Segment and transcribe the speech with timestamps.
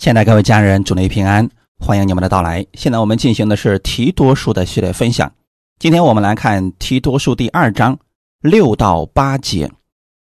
[0.00, 1.46] 亲爱的各位家人，祝您平安，
[1.78, 2.66] 欢迎你们的到来。
[2.72, 5.30] 现在我们进行的是提多书的系列分享。
[5.78, 7.98] 今天我们来看提多书第二章
[8.40, 9.70] 六到八节。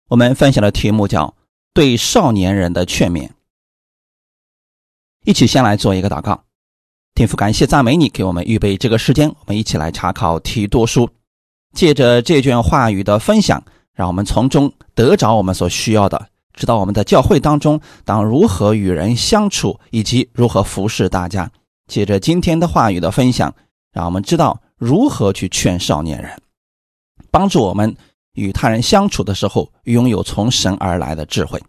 [0.08, 1.36] 我们分享的题目叫
[1.76, 3.32] “对少年人的劝勉”。
[5.28, 6.46] 一起先来做一个祷告，
[7.14, 11.10] 天父，感谢赞美你给我们预备这个时间，我们一起来查考提多书。
[11.76, 13.62] 借着这卷话语的分享，
[13.94, 16.30] 让我们从中得着我们所需要的。
[16.58, 21.50] 知道我们在教会当中当如何与人相处，以及如何服侍大家。
[21.88, 23.54] 借着今天的话语的分享，
[23.94, 26.42] 让我们知道如何去劝少年人，
[27.30, 27.96] 帮助我们
[28.34, 31.62] 与他人相处的时候拥有从神而来的智慧，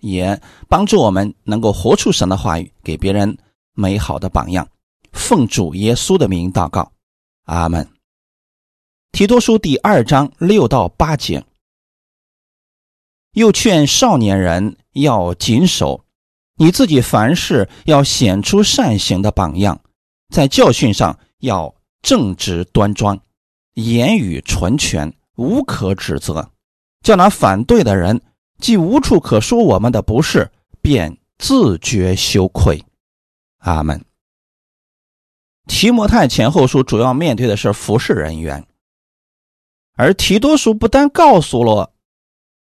[0.00, 3.38] 也帮助我们能够活出神的话语，给别人
[3.72, 4.66] 美好的榜样。
[5.12, 6.90] 奉主耶稣的名祷告，
[7.44, 7.88] 阿门。
[9.12, 11.42] 提多书第二章六到八节。
[13.34, 16.04] 又劝少年人要谨守，
[16.56, 19.80] 你自己凡事要显出善行的榜样，
[20.32, 23.20] 在教训上要正直端庄，
[23.74, 26.50] 言语纯全，无可指责，
[27.02, 28.22] 叫那反对的人
[28.58, 32.84] 既无处可说我们的不是，便自觉羞愧。
[33.58, 34.04] 阿门。
[35.66, 38.66] 提摩太前后书主要面对的是服侍人员，
[39.96, 41.93] 而提多书不但告诉了。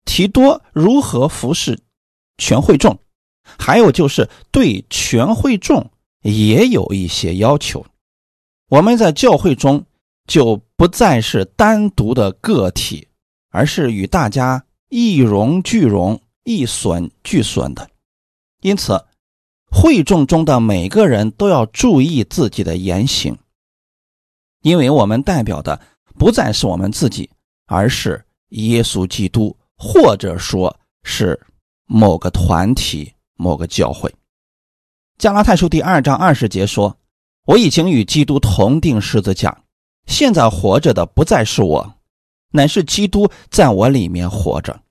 [0.09, 1.79] 提多如何服侍
[2.39, 2.97] 全会众，
[3.59, 5.91] 还有就是对全会众
[6.23, 7.85] 也有一些要求。
[8.69, 9.85] 我们在教会中
[10.25, 13.07] 就不再是单独的个体，
[13.51, 17.87] 而是与大家一荣俱荣、一损俱损的。
[18.61, 19.05] 因此，
[19.69, 23.37] 会众中的每个人都要注意自己的言行，
[24.63, 25.79] 因为我们代表的
[26.17, 27.29] 不再是我们自己，
[27.67, 29.55] 而是耶稣基督。
[29.79, 31.39] 或者说是
[31.85, 34.13] 某个团体、某个教会。
[35.17, 36.97] 加拉太书第二章二十节说
[37.47, 39.63] ：“我已经与基督同定十字架，
[40.05, 41.95] 现在活着的不再是我，
[42.51, 44.81] 乃是基督在我里面活着，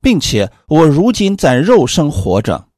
[0.00, 2.68] 并且我如今在肉身活着，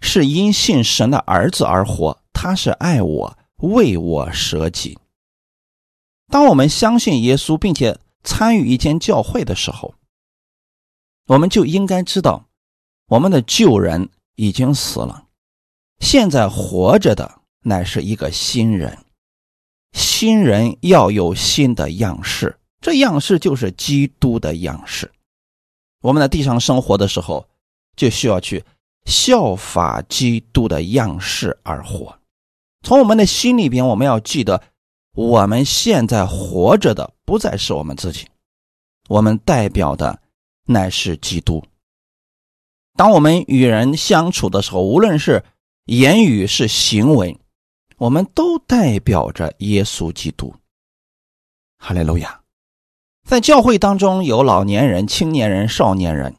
[0.00, 2.16] 是因信神的儿子而活。
[2.32, 4.96] 他是爱我，为我舍己。
[6.28, 9.92] 当我们相信耶稣，并且参与一间教会的时候。”
[11.32, 12.46] 我们就应该知道，
[13.08, 15.28] 我们的旧人已经死了，
[15.98, 18.98] 现在活着的乃是一个新人。
[19.94, 25.10] 新人要有新的样式，这样式就是基督的样式。
[26.02, 27.48] 我们在地上生活的时候，
[27.96, 28.62] 就需要去
[29.06, 32.18] 效法基督的样式而活。
[32.82, 34.62] 从我们的心里边，我们要记得，
[35.14, 38.28] 我们现在活着的不再是我们自己，
[39.08, 40.20] 我们代表的。
[40.66, 41.64] 乃是基督。
[42.94, 45.44] 当我们与人相处的时候，无论是
[45.86, 47.38] 言语是行为，
[47.96, 50.54] 我们都代表着耶稣基督。
[51.78, 52.42] 哈利路亚！
[53.26, 56.36] 在教会当中，有老年人、青年人、少年人。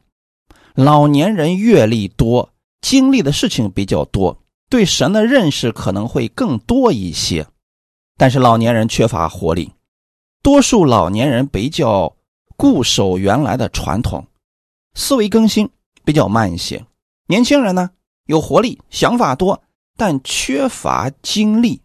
[0.74, 4.38] 老年人阅历多，经历的事情比较多，
[4.70, 7.46] 对神的认识可能会更多一些。
[8.16, 9.72] 但是老年人缺乏活力，
[10.42, 12.16] 多数老年人比较。
[12.64, 14.26] 固守原来的传统，
[14.94, 15.68] 思维更新
[16.02, 16.82] 比较慢一些。
[17.26, 17.90] 年轻人呢，
[18.24, 19.62] 有活力，想法多，
[19.98, 21.82] 但缺乏精力。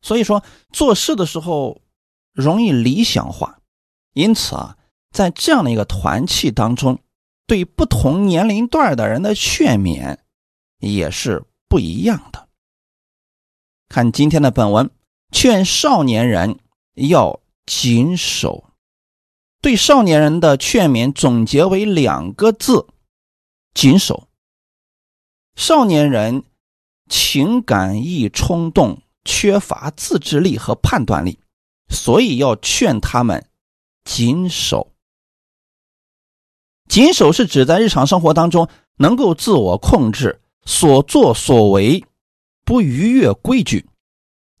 [0.00, 0.42] 所以说
[0.72, 1.82] 做事的时候
[2.32, 3.58] 容易理想化。
[4.14, 4.78] 因此啊，
[5.10, 6.98] 在这样的一个团契当中，
[7.46, 10.16] 对不同年龄段的人的劝勉
[10.78, 12.48] 也是不一样的。
[13.90, 14.90] 看今天的本文，
[15.30, 16.58] 劝少年人
[16.94, 18.70] 要谨守。
[19.64, 22.86] 对少年人的劝勉总结为两个字：
[23.72, 24.28] 谨守。
[25.56, 26.44] 少年人
[27.08, 31.38] 情感易冲动，缺乏自制力和判断力，
[31.88, 33.48] 所以要劝他们
[34.04, 34.92] 谨守。
[36.86, 42.04] 谨守是指在日常生活当中能够自我控制，所作所为
[42.66, 43.88] 不逾越规矩。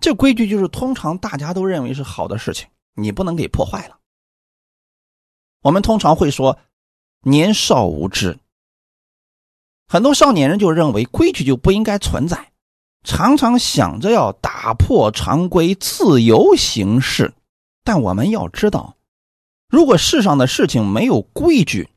[0.00, 3.98] 这规矩就是通常大家都认为是好的事情，你不能给破坏了。
[5.64, 6.58] 我们通常会说，
[7.22, 8.38] 年少无知。
[9.88, 12.52] 很多少年人就认为规矩就不应该存在，
[13.02, 17.32] 常常想着要打破常规，自由行事。
[17.82, 18.96] 但我们要知道，
[19.66, 21.88] 如果世上的事情没有规矩，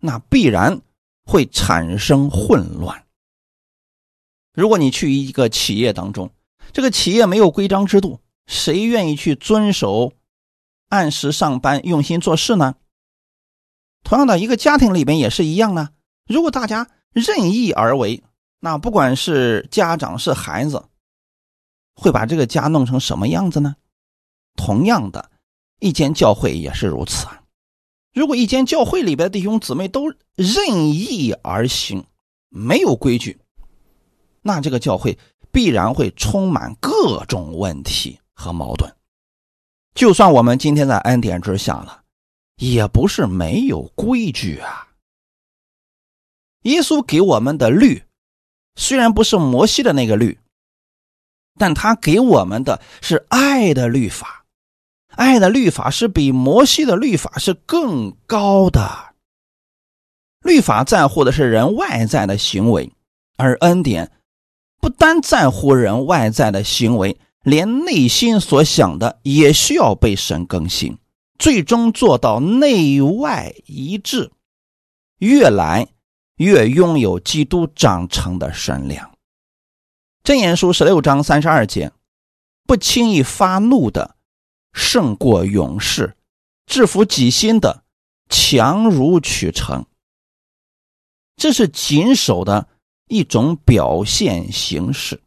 [0.00, 0.82] 那必然
[1.24, 3.06] 会产生混乱。
[4.52, 6.30] 如果你去一个企业当中，
[6.74, 10.12] 这个企业没有规章制度，谁愿意去遵守、
[10.90, 12.74] 按时上班、用心做事呢？
[14.04, 15.88] 同样的一个家庭里边也是一样呢。
[16.26, 18.22] 如果大家任意而为，
[18.60, 20.84] 那不管是家长是孩子，
[21.96, 23.74] 会把这个家弄成什么样子呢？
[24.54, 25.30] 同样的，
[25.80, 27.40] 一间教会也是如此啊。
[28.12, 32.04] 如果一间教会里边的弟兄姊妹都任意而行，
[32.48, 33.40] 没有规矩，
[34.42, 35.18] 那这个教会
[35.50, 38.94] 必然会充满各种问题和矛盾。
[39.94, 42.03] 就算我们今天在恩典之下了，
[42.56, 44.88] 也不是没有规矩啊。
[46.62, 48.04] 耶稣给我们的律，
[48.76, 50.38] 虽然不是摩西的那个律，
[51.58, 54.46] 但他给我们的是爱的律法。
[55.10, 59.14] 爱的律法是比摩西的律法是更高的。
[60.40, 62.92] 律法在乎的是人外在的行为，
[63.36, 64.10] 而恩典
[64.80, 70.98] 不单在乎人外在的行为，连内心所想的也需要被神更新，
[71.38, 74.30] 最终做到内外一致，
[75.18, 75.88] 越来
[76.36, 79.16] 越拥有基督长成的身量。
[80.22, 81.92] 箴言书十六章三十二节：
[82.66, 84.16] 不轻易发怒的。
[84.76, 86.16] 胜过勇士，
[86.66, 87.84] 制服己心的
[88.28, 89.86] 强如取成。
[91.36, 92.66] 这是谨守的
[93.06, 95.22] 一种表现形式。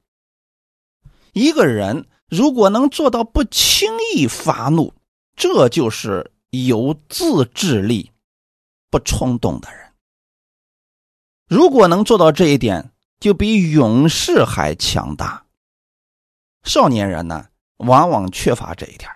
[1.31, 4.93] 一个人如果能做到不轻易发怒，
[5.37, 8.11] 这就是有自制力、
[8.89, 9.93] 不冲动的人。
[11.47, 15.45] 如果能做到这一点，就比勇士还强大。
[16.63, 19.09] 少年人呢，往往缺乏这一点。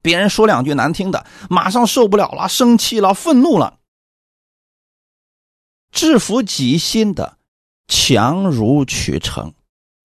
[0.00, 3.78] 别人说两句难听的，马上受不了了，生气了，愤怒了。
[5.92, 7.38] 制服己心的，
[7.86, 9.52] 强如取成。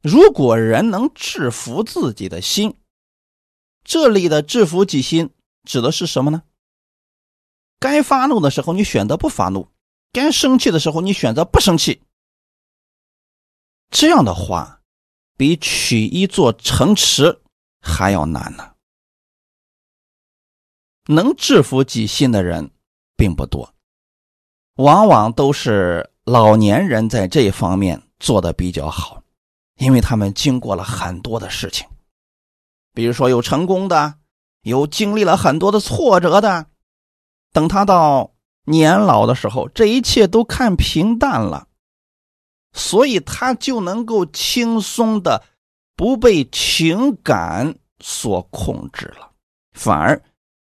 [0.01, 2.75] 如果人能制服自己的心，
[3.83, 5.31] 这里的制服己心
[5.63, 6.43] 指的是什么呢？
[7.79, 9.69] 该发怒的时候，你选择不发怒；
[10.11, 12.01] 该生气的时候，你选择不生气。
[13.89, 14.81] 这样的话，
[15.35, 17.41] 比取一座城池
[17.81, 18.75] 还要难呢。
[21.07, 22.71] 能制服己心的人
[23.17, 23.73] 并不多，
[24.75, 29.23] 往往都是老年人在这一方面做的比较好，
[29.77, 31.89] 因为他们经过了很多的事情，
[32.93, 34.15] 比如说有成功的，
[34.61, 36.67] 有经历了很多的挫折的。
[37.51, 38.33] 等他到
[38.65, 41.67] 年老的时候，这一切都看平淡了，
[42.73, 45.43] 所以他就能够轻松的
[45.95, 49.31] 不被情感所控制了，
[49.73, 50.21] 反而。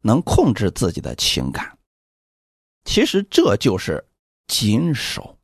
[0.05, 1.79] 能控制自己的情感，
[2.85, 4.05] 其实这就是
[4.49, 5.39] 谨守，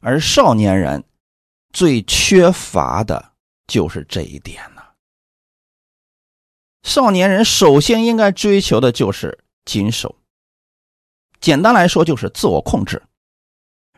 [0.00, 1.04] 而少年人
[1.72, 3.34] 最缺乏的
[3.68, 4.60] 就是这一点。
[6.88, 10.16] 少年人首先应该追求的就是谨守，
[11.38, 13.02] 简单来说就是自我控制。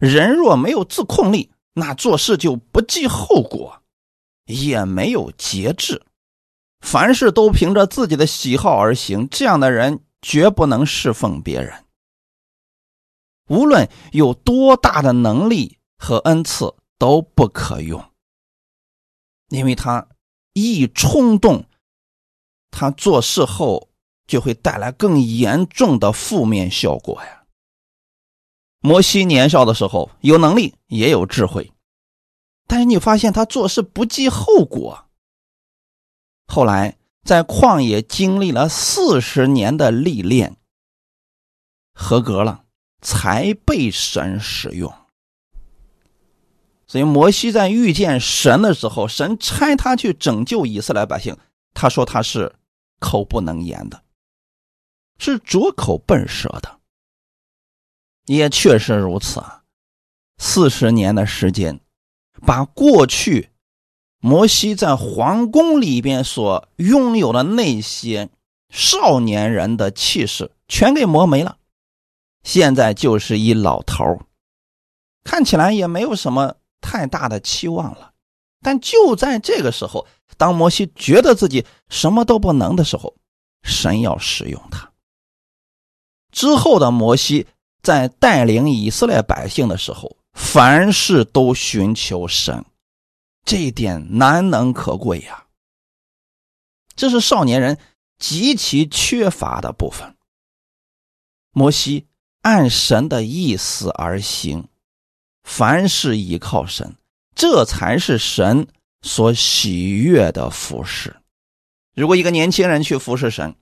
[0.00, 3.80] 人若没有自控力，那做事就不计后果，
[4.46, 6.02] 也没有节制。
[6.80, 11.84] 凡事都凭着自己的喜好而行，这样的人绝不能侍奉别人。
[13.46, 18.10] 无论有多大的能力和恩赐都不可用，
[19.48, 20.08] 因为他
[20.54, 21.66] 一冲动，
[22.70, 23.88] 他做事后
[24.26, 27.44] 就会带来更严重的负面效果呀。
[28.80, 31.72] 摩西年少的时候有能力也有智慧，
[32.66, 35.06] 但是你发现他做事不计后果。
[36.46, 40.56] 后来在旷野经历了四十年的历练，
[41.92, 42.64] 合格了，
[43.02, 44.92] 才被神使用。
[46.86, 51.36] 所以摩西在遇见神的时候，神差他去拯救以色列百姓，
[51.72, 52.56] 他说他是
[53.00, 54.04] 口不能言的，
[55.18, 56.78] 是拙口笨舌的。
[58.26, 59.64] 也确实如此啊，
[60.38, 61.80] 四十年的时间，
[62.46, 63.50] 把过去。
[64.22, 68.28] 摩西在皇宫里边所拥有的那些
[68.68, 71.56] 少年人的气势，全给磨没了。
[72.42, 74.20] 现在就是一老头
[75.24, 78.12] 看起来也没有什么太大的期望了。
[78.60, 80.06] 但就在这个时候，
[80.40, 83.14] 当摩西觉得自己什么都不能的时候，
[83.62, 84.90] 神要使用他。
[86.32, 87.46] 之后的摩西
[87.82, 92.64] 在带领以色列百姓的时候，凡事都寻求神。
[93.44, 95.44] 这一点难能可贵呀，
[96.96, 97.78] 这是少年人
[98.18, 100.16] 极其缺乏的部分。
[101.52, 102.06] 摩西
[102.40, 104.66] 按神的意思而行，
[105.42, 106.96] 凡事依靠神，
[107.34, 108.66] 这才是神
[109.02, 111.16] 所喜悦的服饰。
[111.94, 113.56] 如果一个年轻人去服侍神，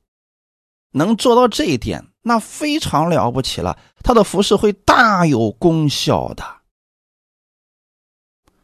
[0.92, 6.44] 能做到这一点，那非常了不起了，他的服饰会大有功效的。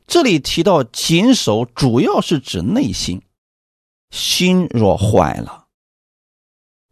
[0.06, 3.22] 这里提到谨守，主要是指内心。
[4.10, 5.66] 心若坏了，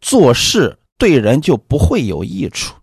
[0.01, 2.73] 做事对人就不会有益处；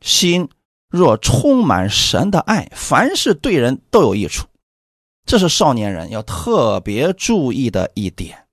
[0.00, 0.48] 心
[0.88, 4.47] 若充满神的爱，凡事对人都有益处。
[5.28, 8.48] 这是少年人要特别注意的一点。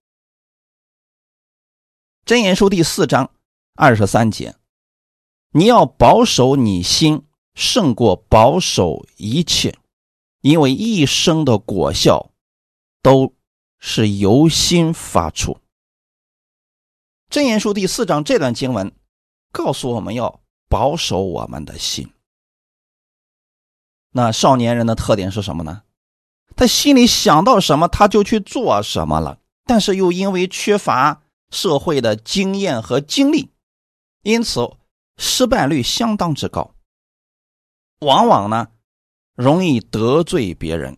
[2.26, 3.32] 真言书第四章
[3.76, 4.56] 二十三节：
[5.52, 9.80] 你要保守你心，胜过保守一切，
[10.42, 12.30] 因为一生的果效
[13.02, 13.34] 都。
[13.78, 15.60] 是由心发出。
[17.30, 18.92] 真言书第四章这段经文
[19.52, 22.12] 告诉我们要保守我们的心。
[24.10, 25.84] 那少年人的特点是什么呢？
[26.56, 29.40] 他心里想到什么，他就去做什么了。
[29.66, 33.52] 但是又因为缺乏社会的经验和经历，
[34.24, 34.78] 因此
[35.18, 36.76] 失败率相当之高。
[38.00, 38.68] 往往呢，
[39.36, 40.98] 容易得罪别人。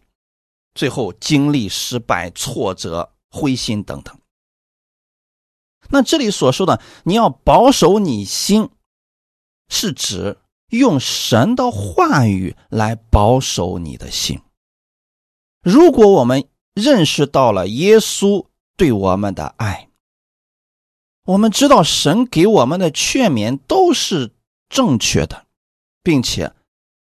[0.76, 4.16] 最后经历失败、挫折、灰心等等。
[5.90, 8.70] 那这里所说的你要保守你心，
[9.70, 10.38] 是指
[10.70, 14.40] 用神的话语来保守你的心。
[15.70, 18.46] 如果我们认识到了耶稣
[18.78, 19.90] 对我们的爱，
[21.26, 24.32] 我们知道神给我们的劝勉都是
[24.70, 25.46] 正确的，
[26.02, 26.54] 并且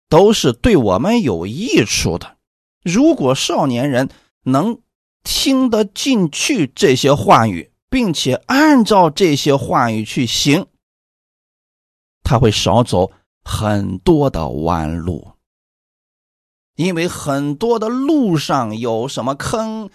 [0.09, 2.37] 都是对我们有益处的。
[2.81, 4.09] 如果少年人
[4.45, 4.81] 能
[5.23, 10.65] 听得进去这些话语，并且按照这些话语去行，
[12.23, 13.11] 他会少走
[13.43, 15.34] 很多的弯路。
[16.75, 19.89] 因为很多的路上有什么坑，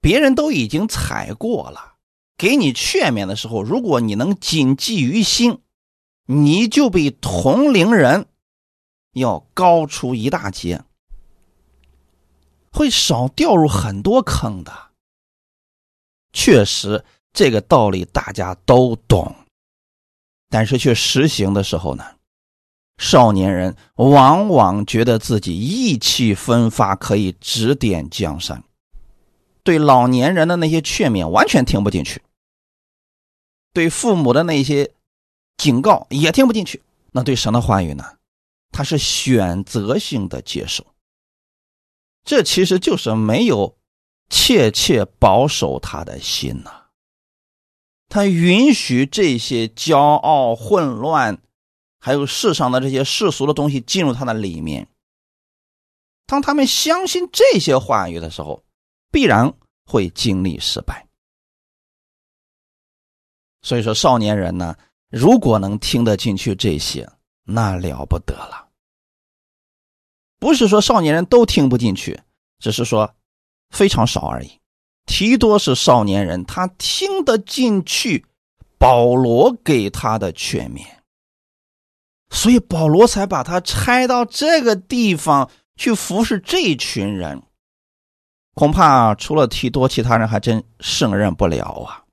[0.00, 1.96] 别人都已经踩过了。
[2.36, 5.60] 给你劝勉的时候，如果你能谨记于心，
[6.26, 8.26] 你就比同龄人
[9.14, 10.84] 要高出一大截。
[12.70, 14.90] 会少掉入很多坑的。
[16.32, 19.34] 确实，这个道理大家都懂，
[20.48, 22.04] 但是去实行的时候呢，
[22.98, 28.62] 少年人往往觉得自己意气风发，可以指点江山，
[29.62, 32.20] 对老年人的那些劝勉完全听不进去，
[33.72, 34.90] 对父母的那些
[35.56, 36.82] 警告也听不进去。
[37.12, 38.04] 那对神的话语呢，
[38.72, 40.84] 他是选择性的接受。
[42.24, 43.78] 这其实就是没有
[44.28, 46.88] 切切保守他的心呐，
[48.08, 51.38] 他允许这些骄傲、混乱，
[51.98, 54.88] 还有世上的这些世俗的东西进入他的里面。
[56.26, 58.62] 当他们相信这些话语的时候，
[59.10, 59.52] 必然
[59.86, 61.06] 会经历失败。
[63.62, 64.76] 所以说，少年人呢，
[65.10, 67.10] 如果能听得进去这些，
[67.44, 68.68] 那了不得了。
[70.38, 72.20] 不是说少年人都听不进去，
[72.60, 73.12] 只是说
[73.70, 74.60] 非常少而已。
[75.06, 78.24] 提多是少年人，他听得进去
[78.78, 80.86] 保罗给他的劝勉，
[82.30, 87.42] 所以保罗才把他拆到这个地方去服侍这群人。
[88.54, 92.04] 恐怕除了提多，其他人还真胜任不了啊！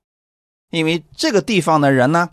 [0.70, 2.30] 因为这个地方的人呢，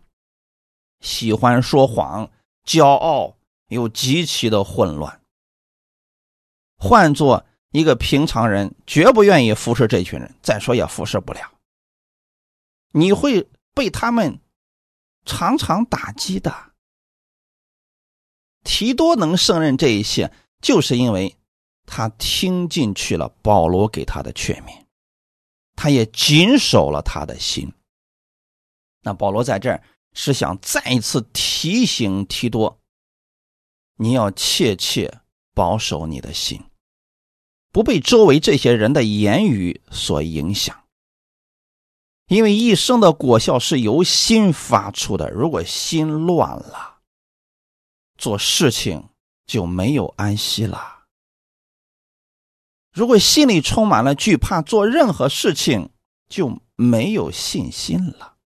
[1.00, 2.30] 喜欢说谎，
[2.63, 3.38] 骄傲
[3.70, 5.22] 又极其的混乱。
[6.78, 10.36] 换做一个平常人，绝不愿意服侍这群人。
[10.44, 11.52] 再说也服侍不了，
[12.92, 14.40] 你会被他们
[15.25, 16.73] 常常打击的。
[18.63, 21.36] 提多能胜任这一切，就是因为
[21.86, 24.86] 他听进去了保罗给他的劝勉，
[25.75, 27.72] 他也谨守了他的心。
[29.01, 32.79] 那保罗在这儿是想再一次提醒提多，
[33.98, 35.20] 你要切切
[35.53, 36.63] 保守你的心。
[37.72, 40.84] 不被周围这些人的言语所影响，
[42.27, 45.32] 因为一生的果效是由心发出的。
[45.32, 46.93] 如果心乱了，
[48.24, 49.10] 做事情
[49.46, 51.10] 就没有安息了；
[52.89, 55.89] 如果心里充满了惧怕，做任何事情
[56.30, 58.38] 就没有信心了。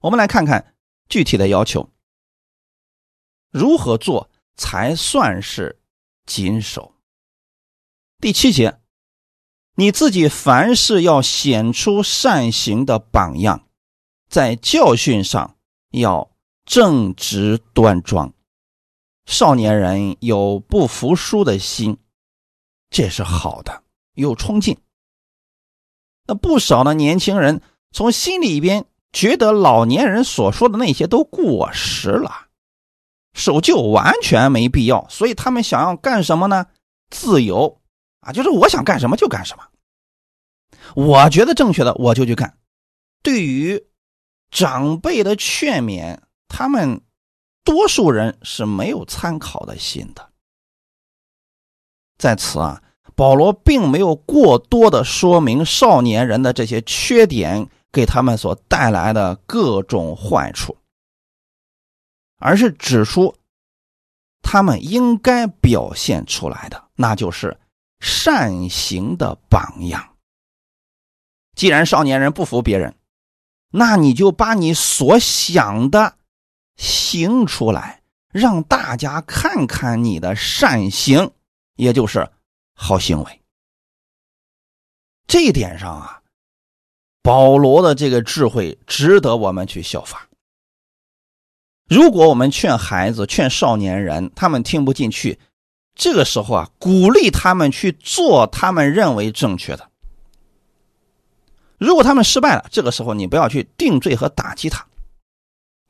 [0.00, 0.76] 我们来看看
[1.08, 1.88] 具体的要求，
[3.48, 5.80] 如何做才算是
[6.26, 6.94] 谨守？
[8.18, 8.78] 第七节，
[9.76, 13.66] 你自己凡事要显出善行的榜样，
[14.28, 15.56] 在教训上
[15.92, 16.29] 要
[16.70, 18.32] 正直端庄。
[19.26, 21.98] 少年人有不服输的心，
[22.90, 23.82] 这是好的，
[24.14, 24.78] 有冲劲。
[26.28, 27.60] 那不少的年轻人
[27.90, 32.46] 从心里边觉得老年人所说的那些都过时了，
[33.34, 36.68] 守旧完全没必要，所以他们想要干什么呢？
[37.10, 37.80] 自由
[38.20, 39.66] 啊，就是我想干什么就干什么，
[40.94, 42.56] 我觉得正确的我就去干。
[43.24, 43.88] 对于
[44.52, 46.20] 长辈的劝勉，
[46.52, 47.00] 他们
[47.62, 50.30] 多数人是没有参考的心的。
[52.18, 52.82] 在此啊，
[53.14, 60.76] 保罗并没有过多的说明少年人的这些缺点给他们所带来的各种坏处，
[62.38, 63.36] 而是指出
[64.42, 67.56] 他们应该表现出来的，那就是
[68.00, 70.16] 善行的榜样。
[71.54, 72.94] 既然少年人不服别人。
[73.72, 76.16] 那你就把你所想的
[76.80, 78.00] 行出来，
[78.32, 81.30] 让大家看看你的善行，
[81.76, 82.26] 也就是
[82.74, 83.42] 好行为。
[85.26, 86.22] 这一点上啊，
[87.22, 90.26] 保罗的这个智慧值得我们去效法。
[91.86, 95.38] 如果我们劝孩子、劝少年人，他们听不进去，
[95.94, 99.90] 这个时候啊，鼓励他们去做他们认为正确的。
[101.76, 104.86] 如果他们失败了，这个时候你不要去定罪和打击他。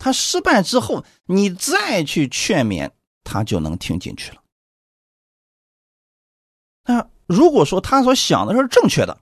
[0.00, 2.90] 他失败之后，你再去劝勉
[3.22, 4.42] 他，就能听进去了。
[6.84, 9.20] 那如果说他所想的是正确的，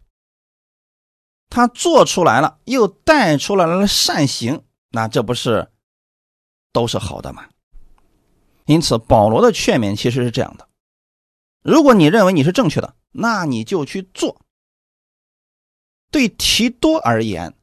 [1.50, 5.72] 他做出来了，又带出来了善行，那这不是
[6.72, 7.48] 都是好的吗？
[8.66, 10.68] 因此，保罗的劝勉其实是这样的：
[11.62, 14.40] 如果你认为你是正确的，那你就去做。
[16.10, 17.54] 对提多而言，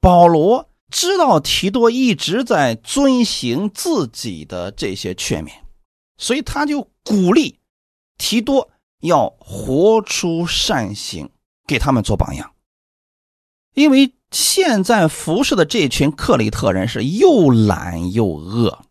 [0.00, 5.50] 保罗知道提多一直在遵行自己的这些劝勉，
[6.16, 7.58] 所以他就鼓励
[8.16, 11.30] 提多要活出善行，
[11.66, 12.52] 给他们做榜样。
[13.74, 18.84] 因为现在服侍的这群克里特人是又懒又饿，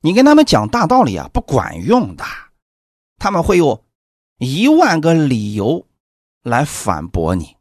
[0.00, 2.24] 你跟他们讲大道理啊不管用的，
[3.18, 3.84] 他们会有
[4.38, 5.86] 一万个理由
[6.42, 7.56] 来反驳你。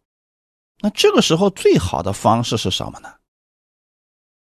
[0.80, 3.15] 那这个时候最好的方式是什么呢？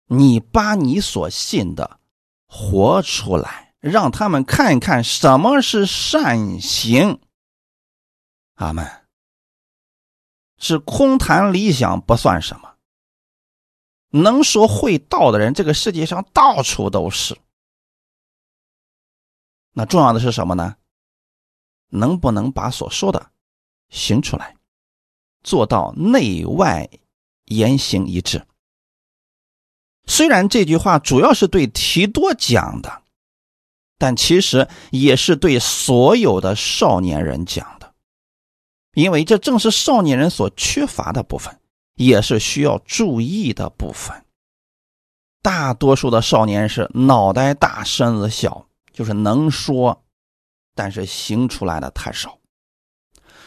[0.09, 1.99] 你把你所信的
[2.47, 7.21] 活出来，让他们看一看什么是善行。
[8.55, 8.85] 阿门。
[10.57, 12.75] 是空谈理想不算什么，
[14.09, 17.37] 能说会道的人，这个世界上到处都是。
[19.71, 20.75] 那重要的是什么呢？
[21.87, 23.31] 能不能把所说的
[23.89, 24.57] 行出来？
[25.43, 26.89] 做到内外
[27.45, 28.45] 言行一致。
[30.05, 33.03] 虽然这句话主要是对提多讲的，
[33.97, 37.93] 但其实也是对所有的少年人讲的，
[38.93, 41.59] 因为这正是少年人所缺乏的部分，
[41.95, 44.25] 也是需要注意的部分。
[45.41, 50.03] 大多数的少年是脑袋大身子小，就是能说，
[50.75, 52.37] 但是行出来的太少。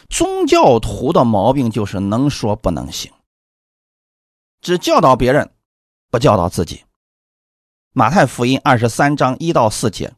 [0.09, 3.11] 宗教徒的毛病就是能说不能行，
[4.61, 5.52] 只教导别人，
[6.13, 6.83] 不教导自己。
[7.91, 10.13] 马太福音二十三章一到四节。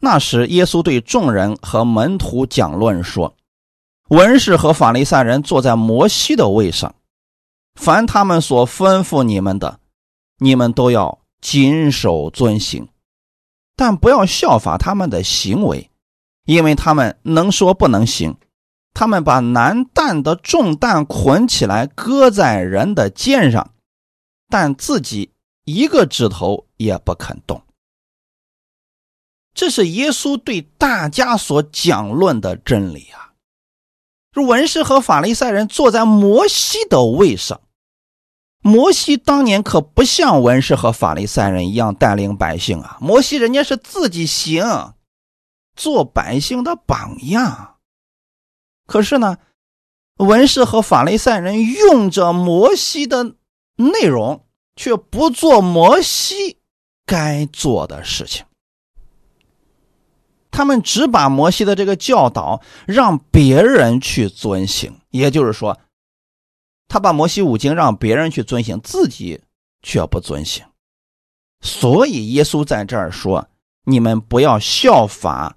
[0.00, 3.36] 那时，耶稣对众人和门徒讲论说
[4.08, 6.94] ：“文士和法利赛人坐在摩西的位上，
[7.74, 9.78] 凡他们所吩咐你们的，
[10.38, 12.88] 你们都要谨守遵行，
[13.76, 15.90] 但不要效法他们的行为，
[16.46, 18.38] 因为他们能说不能行。”
[18.94, 23.74] 他们把难担的重担捆起来，搁在人的肩上，
[24.48, 25.32] 但自己
[25.64, 27.62] 一个指头也不肯动。
[29.54, 33.32] 这是耶稣对大家所讲论的真理啊！
[34.34, 37.62] 文士和法利赛人坐在摩西的位上，
[38.60, 44.92] 摩西当年可不像文士和法利赛人一样带领百姓啊，摩西人家是自己行，
[45.74, 47.78] 做百姓的榜样。
[48.86, 49.38] 可是呢，
[50.18, 53.36] 文士和法利赛人用着摩西的
[53.76, 56.58] 内容，却不做摩西
[57.04, 58.44] 该做的事情。
[60.50, 65.78] 他们只把摩西的这个教导让别人去遵行，也就是说，
[66.88, 69.42] 他把摩西五经让别人去遵行，自己
[69.82, 70.64] 却不遵行。
[71.60, 73.48] 所以耶稣在这儿说
[73.84, 75.56] ：“你们不要效法。”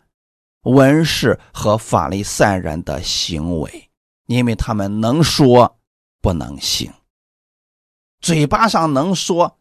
[0.63, 3.89] 文士和法利赛人的行为，
[4.25, 5.79] 因为他们能说
[6.21, 6.91] 不能行，
[8.21, 9.58] 嘴巴上能说，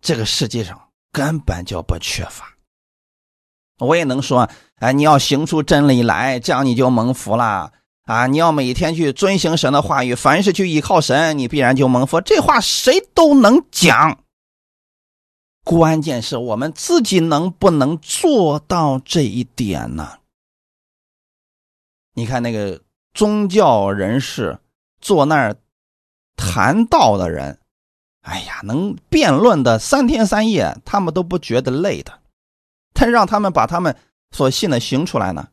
[0.00, 2.56] 这个世界上根本就不缺乏。
[3.78, 7.72] 我也能说，哎，你要行出真理来，这样你就蒙福了
[8.04, 8.26] 啊！
[8.26, 12.20] 你要每天去遵行神的话语，凡是去依靠神，你必然就蒙福。
[12.20, 14.20] 这话谁都能讲。
[15.64, 20.18] 关键是我们自己能不能做到这一点呢？
[22.14, 22.82] 你看那个
[23.14, 24.58] 宗教人士
[25.00, 25.56] 坐那儿
[26.36, 27.60] 谈道的人，
[28.22, 32.20] 哎呀，能辩论的三天三夜，他们都不觉得累的。
[32.92, 33.96] 但让他们把他们
[34.30, 35.48] 所信的行出来呢，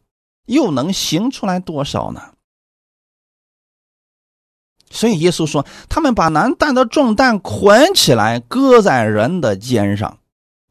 [0.45, 2.33] 又能行出来多少呢？
[4.91, 10.19] 所以耶稣说，他们把难担的重担捆起来，搁在人的肩上，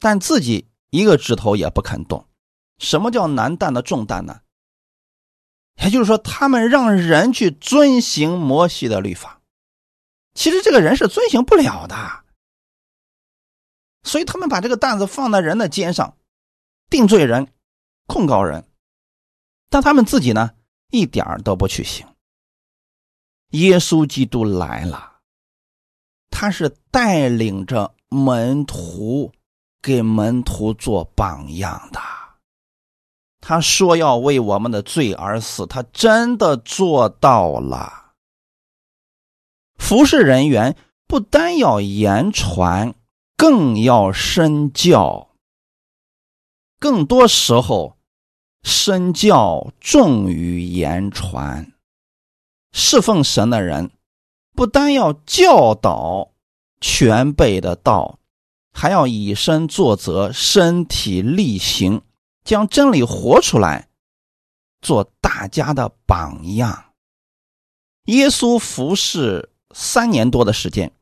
[0.00, 2.26] 但自己一个指头也不肯动。
[2.78, 4.40] 什么叫难担的重担呢？
[5.82, 9.37] 也就是说，他们让人去遵行摩西的律法，
[10.38, 11.96] 其实这个人是遵行不了的，
[14.04, 16.16] 所以他们把这个担子放在人的肩上，
[16.88, 17.52] 定罪人、
[18.06, 18.64] 控告人，
[19.68, 20.52] 但他们自己呢，
[20.90, 22.06] 一点都不去行。
[23.48, 25.18] 耶稣基督来了，
[26.30, 29.32] 他是带领着门徒，
[29.82, 32.00] 给门徒做榜样的。
[33.40, 38.07] 他说要为我们的罪而死，他真的做到了。
[39.78, 42.94] 服侍人员不单要言传，
[43.36, 45.30] 更要身教。
[46.78, 47.96] 更多时候，
[48.62, 51.72] 身教重于言传。
[52.72, 53.90] 侍奉神的人，
[54.54, 56.32] 不单要教导
[56.80, 58.18] 全辈的道，
[58.72, 62.02] 还要以身作则，身体力行。
[62.44, 63.88] 将真理活出来，
[64.80, 66.94] 做大家的榜样。
[68.04, 70.92] 耶稣服侍三年多的时间，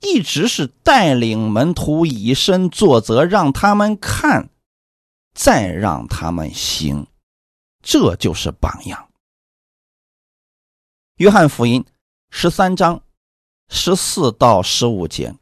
[0.00, 4.50] 一直是带领门徒以身作则，让他们看，
[5.34, 7.06] 再让他们行，
[7.82, 9.08] 这就是榜样。
[11.16, 11.84] 约翰福音
[12.30, 13.02] 十三章
[13.68, 15.34] 十四到十五节：“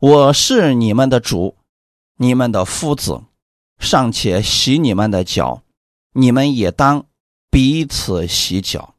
[0.00, 1.56] 我是你们的主，
[2.16, 3.24] 你们的夫子。”
[3.80, 5.62] 尚且洗你们的脚，
[6.12, 7.06] 你们也当
[7.50, 8.94] 彼此洗脚。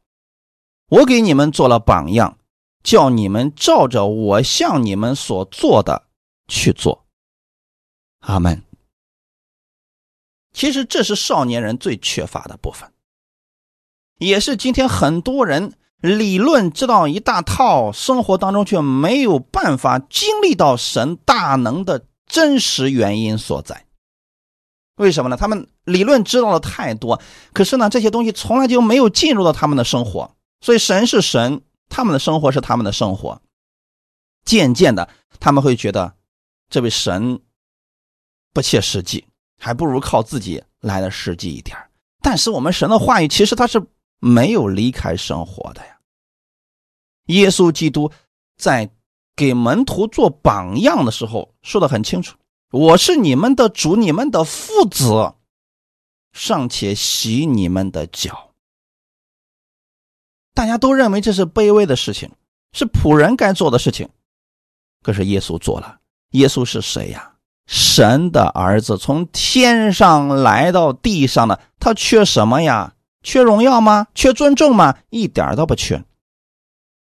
[0.92, 2.36] 我给你们做了榜样，
[2.82, 6.04] 叫你们照着我向你们所做的
[6.48, 7.06] 去做。
[8.20, 8.62] 阿门。
[10.52, 12.92] 其实这是少年人最缺乏的部分，
[14.18, 23.86] 也是今天很多人理论知道一大套，生活当中却没有办法经历到神大能的真实原因所在。
[24.96, 25.38] 为什么呢？
[25.38, 27.18] 他们理论知道的太多，
[27.54, 30.36] 可是呢，这些东西从来就没有进入到他们的生活。
[30.62, 33.42] 所以神是神，他们的生活是他们的生活。
[34.44, 36.14] 渐渐的，他们会觉得
[36.70, 37.40] 这位神
[38.54, 39.26] 不切实际，
[39.58, 41.76] 还不如靠自己来的实际一点。
[42.20, 43.84] 但是我们神的话语其实他是
[44.20, 45.98] 没有离开生活的呀。
[47.26, 48.10] 耶稣基督
[48.56, 48.88] 在
[49.34, 52.36] 给门徒做榜样的时候说的很清楚。
[52.70, 55.34] 我是你们的主，你们的父子，
[56.32, 58.51] 尚且洗你们的脚。
[60.54, 62.30] 大家都认为这是卑微的事情，
[62.72, 64.08] 是仆人该做的事情。
[65.02, 65.98] 可是耶稣做了。
[66.30, 67.34] 耶稣是谁呀？
[67.66, 72.94] 神的儿子，从天上来到地上的，他缺什么呀？
[73.22, 74.08] 缺荣耀吗？
[74.14, 74.98] 缺尊重吗？
[75.10, 76.04] 一点都不缺。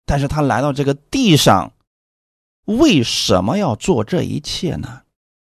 [0.05, 1.73] 但是他来到这个地上，
[2.65, 5.01] 为什么要做这一切呢？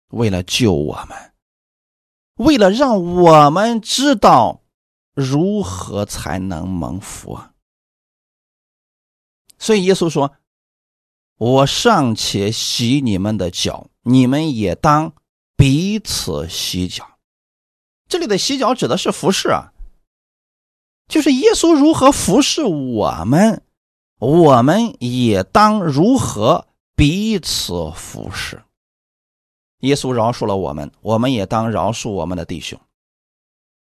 [0.10, 1.17] 为了救我们，
[2.36, 4.62] 为了让我们知道
[5.15, 7.50] 如何才能蒙福，啊
[9.62, 10.34] 所以耶稣说
[11.38, 15.13] ：“我尚且洗你们的脚，你们也当
[15.56, 17.08] 彼此洗脚。”
[18.10, 19.71] 这里的洗脚指的是服侍啊，
[21.08, 23.63] 就是耶稣如何服侍我们，
[24.17, 28.63] 我们也当如何彼此服侍。
[29.82, 32.80] 耶稣饶恕了我们，我们也当饶恕我们的弟兄。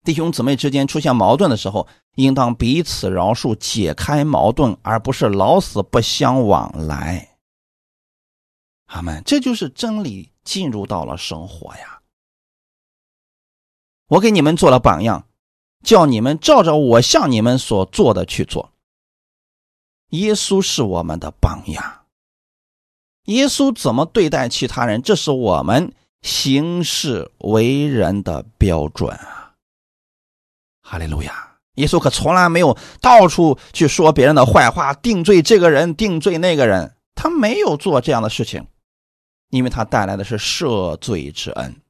[0.05, 7.37] 弟兄姊妹之间出现矛盾的时候，应当彼此饶恕，解开矛盾，而不是老死不相往来。
[8.85, 9.23] 阿门。
[9.25, 12.01] 这就是真理进入到了生活呀。
[14.09, 15.27] 我给你们做了榜样，
[15.83, 18.71] 叫你们照着我向你们所做的去做。
[20.09, 22.05] 耶稣是我们的榜样。
[23.23, 25.01] 耶稣怎么对待其他人？
[25.01, 25.91] 这是我们
[26.21, 29.44] 行事为人的标准啊！
[30.87, 31.57] 哈利路亚！
[31.73, 38.67] 耶稣可从来没有到处去说别人的坏话，定罪这个人，定罪那个人，他没有做这样的事情，
[39.49, 41.81] 因为他带来的是赦罪之恩。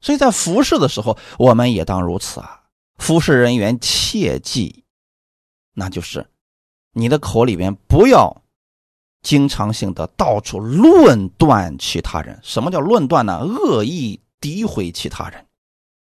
[0.00, 2.64] 所以在服侍的时候，我们也当如此啊！
[2.98, 4.84] 服侍人员切记，
[5.74, 6.26] 那就是
[6.92, 8.42] 你的口里边不要。
[9.22, 13.38] 经常性的到处论断其他人，什么叫论断呢？
[13.38, 15.46] 恶意诋毁其他人。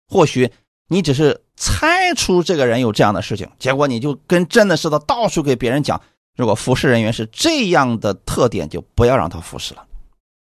[0.08, 0.52] 或许
[0.88, 6.00] 你只是猜出这个人有这样的事情，结果你就跟真的似的到处给别人讲。
[6.36, 9.86] 如果服侍人员是这样的特点，就不要让他服侍了，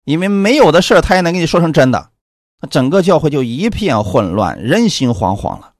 [0.04, 2.10] 因为没有的事他也能给你说成真的，
[2.60, 5.74] 那整个教会就一片混乱，人心惶惶了。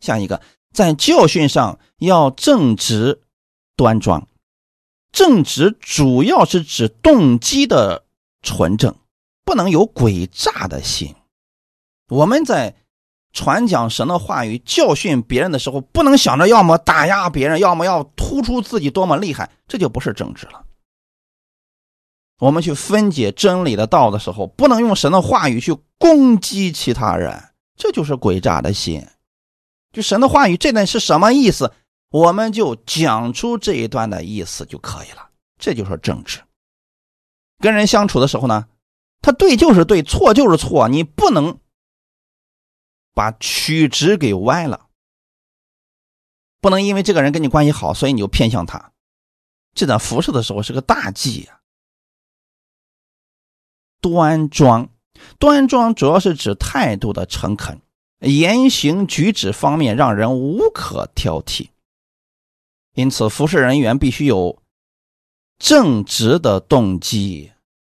[0.00, 0.40] 下一个，
[0.72, 3.20] 在教训上要正直
[3.76, 4.26] 端庄，
[5.12, 8.06] 正直主要是指动机的
[8.40, 8.96] 纯正，
[9.44, 11.14] 不能有诡诈的心。
[12.08, 12.74] 我们在。
[13.32, 20.64] 传讲神的话语、教训别人的时候，不能想着要么打压别人，要么要突出自己多么厉害，这就不是正直了。
[22.38, 29.06] 我们去分解真理的道的时候，不能用神的话语去攻击其他人，这就是诡诈的心。
[29.92, 31.70] 就神的话语这段是什么意思，
[32.10, 36.40] 我们就讲出这一段的意思就可以了，这就是正直。
[37.58, 38.64] 跟人相处的时候呢，
[39.20, 41.58] 他对就是对，错就是错，你不能。
[43.16, 44.88] 把曲直给歪了，
[46.60, 48.92] 不能因为这个人跟你关系好，所以你就偏向他。
[49.72, 51.60] 这在服侍的时候是个大忌呀。
[54.02, 54.90] 端庄，
[55.38, 57.80] 端庄主要是指态度的诚恳，
[58.20, 61.70] 言行举止方面让人无可挑剔。
[62.92, 64.62] 因此，服侍人员必须有
[65.58, 67.52] 正直的动机，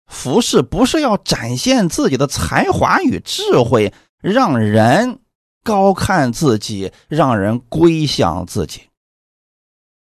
[0.07, 3.95] 服侍不是要展现自己的才华与智慧。
[4.21, 5.21] 让人
[5.63, 8.89] 高看自己，让人归向自己。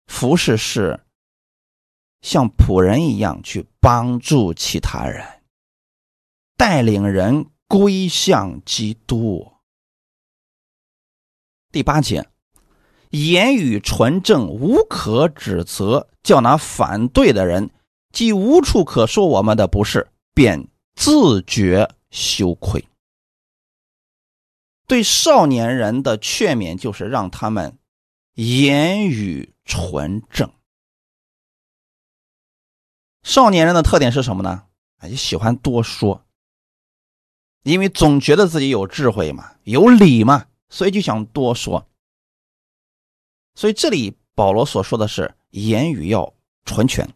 [0.06, 1.00] 服侍是
[2.20, 5.24] 像仆人一样去帮助其他人，
[6.56, 9.52] 带领人归向基督。
[11.72, 12.28] 第八节，
[13.10, 17.70] 言语纯正，无可指责，叫那反对的人
[18.12, 22.86] 既无处可说我们的不是，便自觉羞愧。
[24.86, 27.78] 对少年人的劝勉就是让他们
[28.34, 30.52] 言语纯正。
[33.22, 34.66] 少年人的特点是什么呢？
[34.98, 36.26] 啊，就喜欢多说，
[37.62, 41.88] 因为总觉得自己有智慧嘛，有理嘛，所以就想多说。
[43.54, 46.34] 所以这里保罗所说的是言语要
[46.66, 47.08] 纯全。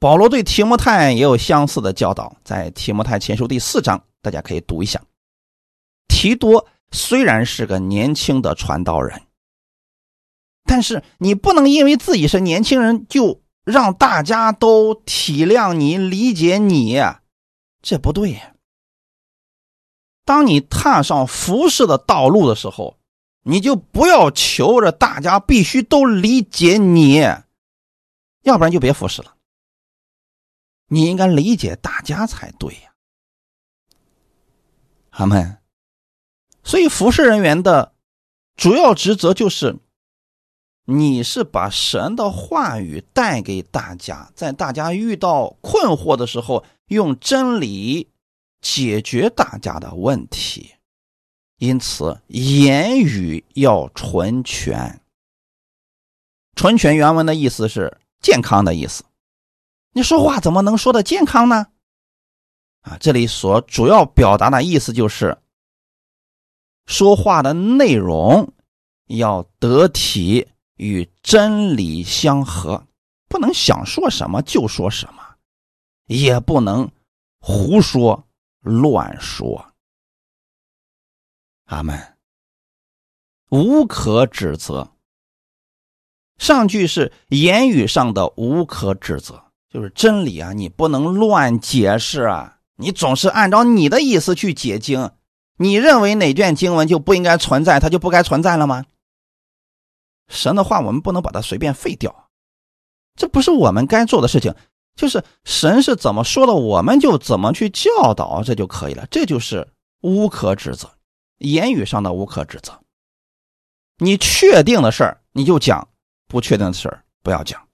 [0.00, 5.00] 保罗对提摩太也有相似的教导，在提摩太前书第四章，大家可以读一下。
[6.08, 9.22] 提多虽然是个年轻的传道人，
[10.64, 17.00] 但是你不能因为自己是年轻人就让大家都体谅你、理解你，
[17.82, 18.54] 这不对呀。
[20.24, 22.98] 当你踏上服侍的道路的时候，
[23.42, 27.20] 你就不要求着大家必须都理解你，
[28.42, 29.36] 要不然就别服侍了。
[30.88, 32.92] 你应该理解大家才对呀，
[35.10, 35.58] 阿门。
[36.66, 37.92] 所以，服侍人员的
[38.56, 39.78] 主要职责就是，
[40.86, 48.10] 你是把神的话语带给大家，在大家遇到困惑的时候，用真理
[48.60, 50.72] 解决大家的问题。
[51.58, 55.00] 因此，言语要纯全。
[56.56, 59.04] 纯全原文的意思是健康的意思。
[59.92, 61.68] 你说话怎么能说的健康呢？
[62.80, 65.38] 啊，这里所主要表达的意思就是。
[66.86, 68.52] 说话的内容
[69.06, 72.86] 要得体，与真理相合，
[73.28, 75.22] 不能想说什么就说什么，
[76.06, 76.90] 也不能
[77.40, 78.26] 胡说
[78.60, 79.72] 乱说。
[81.66, 82.14] 阿门。
[83.50, 84.92] 无可指责。
[86.38, 95.10] 上句是言语上的无可指责，就是真理啊，你不能乱解释啊，你总是按照你的意思去解经。
[95.56, 98.84] 你认为哪卷经文就不应该存在，它就不该存在了吗？
[100.28, 102.30] 神的话，我们不能把它随便废掉，
[103.14, 104.54] 这不是我们该做的事情。
[104.96, 109.06] 就是神是怎么说的，我们就怎么去教导，这就可以了。
[109.10, 109.68] 这就是
[110.00, 110.90] 无可指责，
[111.38, 112.80] 言语上的无可指责。
[113.98, 115.88] 你确定的事儿你就讲，
[116.26, 117.68] 不确定的事儿不要讲。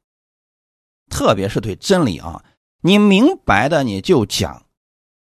[1.09, 2.45] 特别是对真理啊，
[2.81, 4.67] 你明白的你就讲，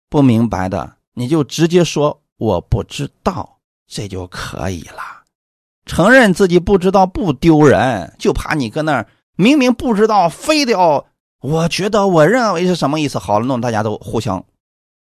[0.10, 2.22] 不明白的你就直接说。
[2.38, 5.24] 我不知道，这就可以了。
[5.86, 11.06] 承认自己不知道不丢人，就怕你搁那儿明明不知道，非得要
[11.42, 13.20] 我觉得我认为是什么意思？
[13.20, 14.44] 好了，弄大家都互相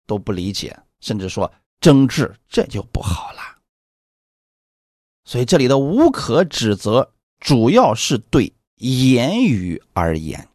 [0.06, 3.40] 都不理解，甚至说争执，这就不好了。
[5.24, 10.50] 所以这里的无可指责，主要是对言语而言。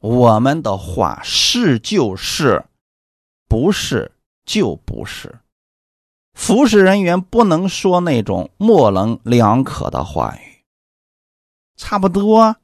[0.00, 2.64] 我们的话是就是，
[3.46, 4.10] 不是。
[4.50, 5.38] 就不是，
[6.34, 10.64] 服侍人员不能说那种模棱两可的话语，
[11.76, 12.56] 差不多，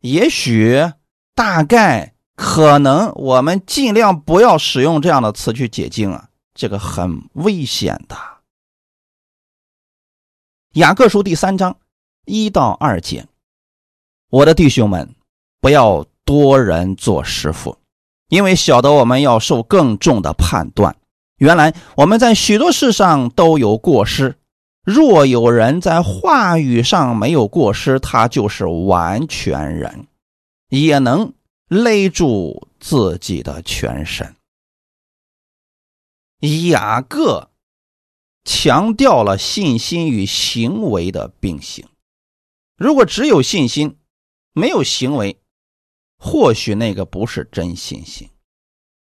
[0.00, 0.92] 也许，
[1.34, 8.14] 大概，可能，我们尽量不要使用这样的词去解经啊，这个很危险的。
[10.74, 11.78] 雅各书第三章
[12.26, 13.26] 一到二节，
[14.28, 15.14] 我的弟兄们，
[15.62, 17.78] 不要多人做师傅，
[18.28, 20.94] 因为晓得我们要受更重的判断。
[21.42, 24.36] 原来我们在许多事上都有过失，
[24.84, 30.06] 若有人在话语上没有过失，他就是完全人，
[30.68, 31.34] 也能
[31.66, 34.36] 勒住自己的全身。
[36.70, 37.50] 雅各
[38.44, 41.84] 强调了信心与行为的并行。
[42.76, 43.96] 如果只有信心，
[44.52, 45.40] 没有行为，
[46.18, 48.30] 或许那个不是真信心。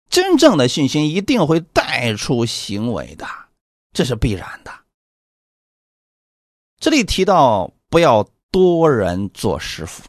[0.08, 3.26] 真正的信心一定会带出行为的，
[3.92, 4.72] 这是必然的。
[6.78, 10.02] 这里提到不要多人做师傅，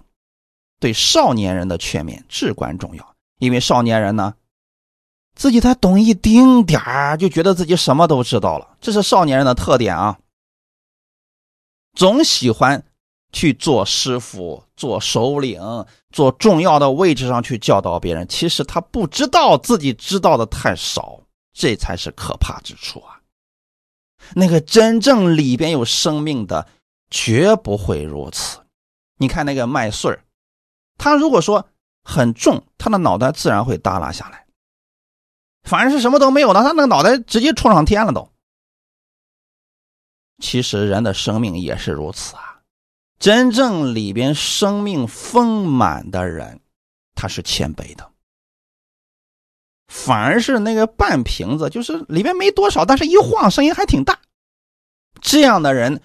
[0.79, 3.15] 对少年人的劝勉至关重要。
[3.39, 4.33] 因为少年人呢，
[5.36, 10.17] 自己才懂一丁点儿，就觉得自己什么都知道了，这是少年人的特点啊。
[11.93, 12.83] 总喜欢
[13.38, 15.62] 去做师傅、做首领。
[16.10, 21.19] 做重要的位置上去教导别人，其实他不知道自己知道的太少，
[21.54, 23.21] 这才是可怕之处啊！
[24.34, 26.67] 那个真正里边有生命的，
[27.12, 28.62] 绝不会如此。
[29.17, 30.23] 你看那个麦穗儿，
[30.97, 31.67] 他如果说
[32.04, 34.47] 很重，他的脑袋自然会耷拉下来；
[35.69, 38.28] 反而是什么都没有的，他那个脑袋直接冲上天了都。
[40.41, 42.46] 其实人的生命也是如此啊。
[43.19, 46.62] 真正里边生命丰满的人，
[47.15, 48.06] 他是谦卑的；
[49.88, 54.19] 反而是那个半瓶子，就是里边没多少，但是一晃声音还挺大。
[55.19, 55.99] 这样的人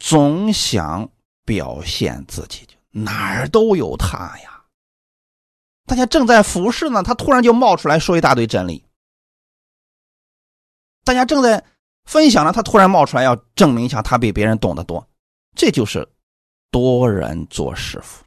[0.00, 1.08] 总想
[1.44, 4.64] 表现自己，哪儿都有他呀。
[5.86, 8.82] 大家正在服侍呢，他突然就冒出来说一大堆真理；
[11.04, 11.64] 大家正在
[12.06, 15.08] 分享呢，他突然冒出来要证明一下他比别人懂得多。
[15.54, 16.08] 这就是。
[16.76, 18.22] 多人做师傅，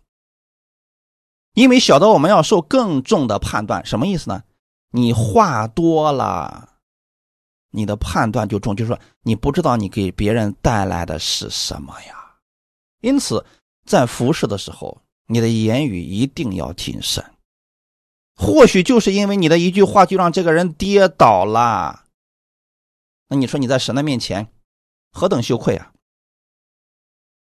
[1.53, 4.41] 因为晓得我们要受更重的判断，什么意思呢？
[4.89, 6.77] 你话多了，
[7.69, 12.37] 你的判断就重，就是说你不知道你给别人带来的是什么呀。
[13.01, 13.45] 因此，
[13.85, 17.23] 在服侍的时候，你的言语一定要谨慎。
[18.35, 22.05] 或许就是因为你的一句话，就让这个人跌倒了。
[23.27, 24.51] 那你说你在神的面前
[25.11, 25.93] 何等羞愧啊！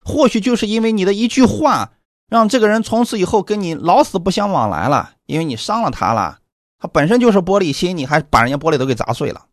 [0.01, 1.93] 或许就是因为你的一句话，
[2.27, 6.39] 让这个人从此以后跟你老死不相往来了，因为你伤了他了。
[6.79, 9.47] 他本身就是玻璃心，你还把人家玻璃都给砸碎了。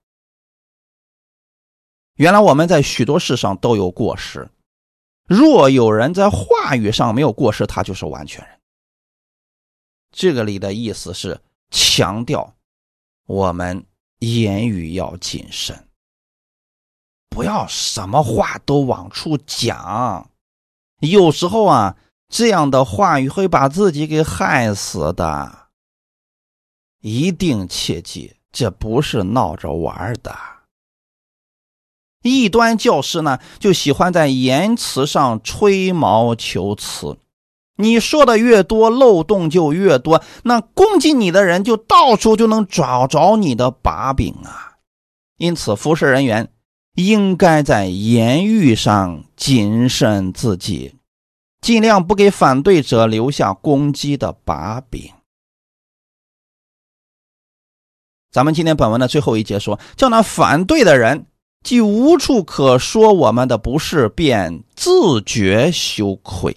[2.15, 4.51] 原来我们在许多事上都有过失，
[5.27, 8.59] 若有人在话语上没有过失，他就是完全人。
[10.11, 12.55] 这个里的意思是强调
[13.27, 13.85] 我们
[14.21, 15.87] 言语要谨慎，
[17.29, 20.31] 不要什么话都往出讲。
[21.01, 21.97] 有时候啊，
[22.29, 25.69] 这样的话语会把自己给害死的。
[27.01, 30.37] 一定切记，这不是闹着玩的。
[32.23, 37.17] 异端教师呢，就喜欢在言辞上吹毛求疵。
[37.77, 44.79] 你说的越多，漏洞就越多，那攻击你的人就到处就能找着你的把柄啊。
[45.37, 46.53] 因此，服侍人员。
[46.99, 50.97] 应该在言语上谨慎自己，
[51.61, 55.13] 尽量不给反对者留下攻击的把柄。
[58.33, 61.27] 咱们今天本文的最后一节说，叫那反对的人
[61.63, 66.57] 既无处可说我们的不是，便自觉羞愧。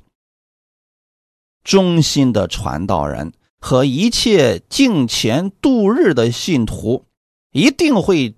[1.63, 7.05] 忠心的传道人和一切敬虔度日的信徒
[7.51, 8.35] 一定会。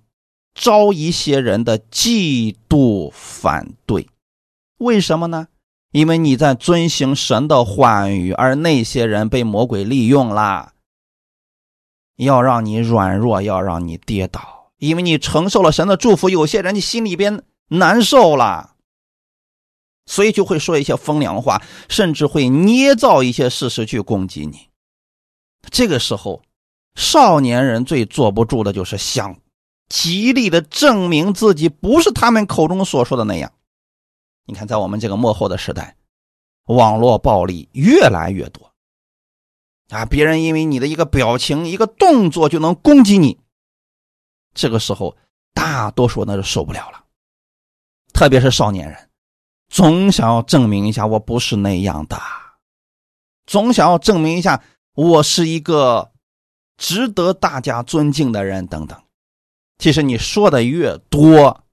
[0.54, 4.08] 招一些人的嫉妒反对，
[4.78, 5.48] 为什么呢？
[5.90, 10.72] 因为你在遵行神的话语，而那些人被魔鬼利用了，
[12.16, 14.72] 要让你软弱，要让你跌倒。
[14.78, 18.74] 因为你承受了神的祝福，有些人你心里边难受了，
[20.04, 24.68] 所以就会说一些风凉话，甚至会捏造一些事实去攻击你。
[25.70, 26.42] 这个时候，
[26.94, 29.36] 少年人最坐不住的就是想。
[29.88, 33.52] 极力的证明自己不是他们口中所说的那样。
[34.46, 35.96] 你看，在我们这个幕后的时代，
[36.66, 38.72] 网络暴力越来越多
[39.90, 40.04] 啊！
[40.04, 43.38] 别人因为你的一个表情、一个动作就能攻击你，
[44.54, 45.16] 这个时候
[45.52, 47.04] 大多数那就受不了了，
[48.12, 49.10] 特别是少年人，
[49.68, 52.20] 总想要证明一下我不是那样的，
[53.46, 54.62] 总想要证明一下
[54.94, 56.12] 我是一个
[56.76, 59.03] 值得大家尊敬的人等等。
[59.78, 61.64] 其实你说的越多，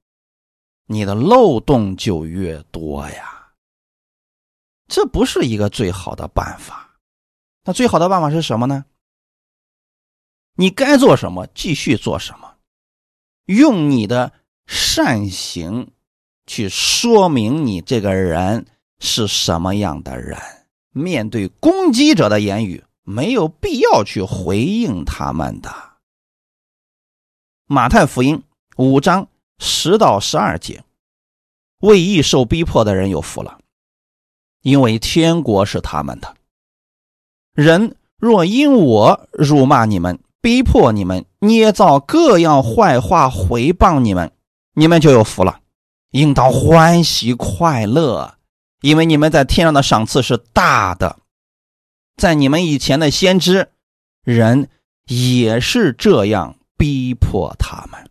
[0.88, 3.54] 你的漏洞就越多呀。
[4.88, 6.99] 这不是一个最好的办法。
[7.64, 8.86] 那最好的办法是什么呢？
[10.56, 12.56] 你该做什么，继续做什么，
[13.45, 14.34] 用你的
[14.66, 15.91] 善行
[16.45, 18.66] 去说明你这个人
[18.99, 20.38] 是什么样的人。
[20.91, 25.90] 面对攻击者的言语，没有必要去回应他们的。
[27.74, 28.43] 马太福音
[28.76, 30.84] 五章十到十二节，
[31.80, 33.59] 为义受逼迫的人有福了，
[34.61, 36.36] 因为天国是他们的。
[37.53, 44.34] 人若因我辱骂你们，逼迫你们，捏造各样坏话回谤你们，
[44.74, 45.61] 你们就有福了，
[46.09, 48.36] 应当欢喜快乐，
[48.82, 51.19] 因为你们在天上的赏赐是大的。
[52.17, 53.69] 在你们以前的先知，
[54.26, 54.67] 人
[55.05, 58.09] 也是这样逼迫他们。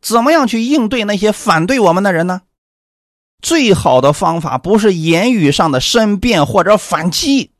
[0.00, 2.42] 怎么样去应对那些反对我们的人呢？
[3.40, 7.50] 最好的方法不是言语上的申辩或者反击。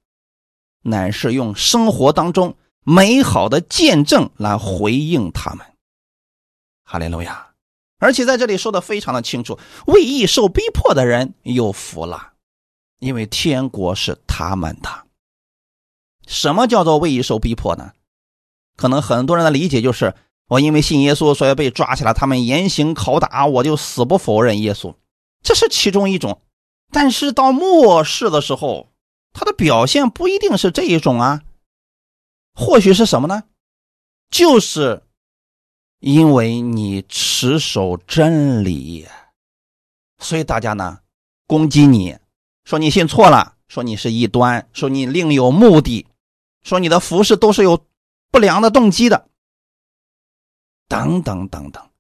[0.83, 5.67] 乃是用生活当中美好的见证来回应他们，
[6.85, 7.49] 哈利路亚！
[7.99, 12.35] 而且在这里说的非常的清楚，为义受逼迫的人有福了，
[13.01, 15.07] 因为天国是他们的。
[16.29, 17.93] 什么叫做为义受逼迫呢？
[18.77, 20.15] 可能很多人的理解就是，
[20.49, 24.95] 我因为信耶稣，所以被抓起来，他们严刑拷打，我就死不否认耶稣，
[25.43, 26.41] 这是其中一种。
[26.91, 28.89] 但是到末世的时候，
[29.33, 31.43] 他的表现不一定是这一种啊，
[32.55, 33.45] 或许是什么呢？
[34.31, 35.03] 就是
[36.01, 39.07] 因为你持守真理，
[40.19, 40.99] 所以大家呢
[41.47, 42.17] 攻击你，
[42.65, 46.07] 说你信错了，说你是异端，说你另有目的，
[46.63, 47.85] 说你的服饰都是有
[48.33, 49.29] 不良的动机的，
[50.89, 51.91] 等等等等，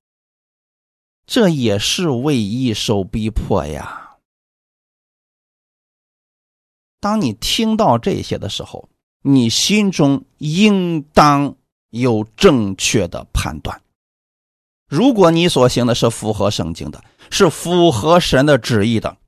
[1.27, 4.17] 这也是为义受逼迫呀。
[7.01, 8.89] 当你听到这些的时候，
[9.21, 11.55] 你心中应当
[11.91, 13.83] 有正确的判断。
[14.89, 19.19] 如果你所行的是符合圣经的，是符合神的旨意的，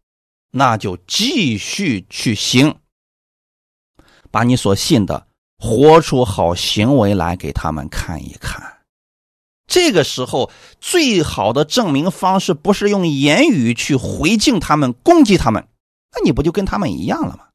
[0.51, 2.79] 那就继续去行，
[4.31, 5.27] 把你所信的
[5.65, 8.83] 活出好行为来给他们看一看。
[9.67, 15.67] 这个时候，最好的证明方式不是用言语去回敬他们、攻击他们，
[16.13, 17.49] 那你不就跟他们一样了吗？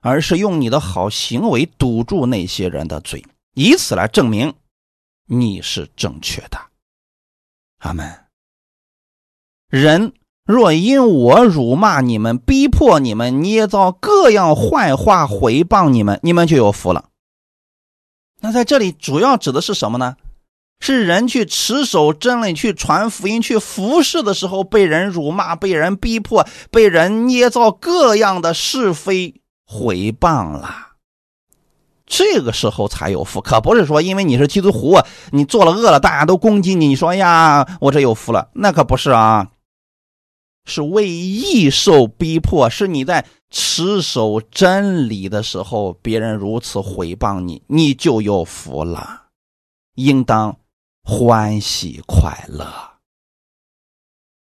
[0.00, 4.54] 而是用你的好行为堵住那些人的嘴，以此来证明
[5.26, 6.58] 你是正确的。
[7.80, 8.24] 阿门。
[9.68, 10.14] 人
[10.44, 17.06] 若因我辱骂你们、逼迫你们、捏造各样坏话回谤你们，你们就有福了。
[18.40, 20.16] 那在这里主要指的是什么呢？
[20.80, 29.40] 是人去持守真理、去传福音、去服侍的时候，被人辱骂、被人逼迫、被人捏造各样的是非。
[29.66, 30.68] 回谤了，
[32.06, 34.98] 这个时候才有福，可不是说因为你是基督徒，
[35.30, 39.48] 你做了恶了，大家都攻击你，你说呀，我这有福了，那可不是啊，
[40.64, 49.26] 是为义受逼迫，是你在持守真理的时候，别人如此回谤你，你就有福了，
[49.94, 50.58] 应当
[51.02, 52.66] 欢喜快乐。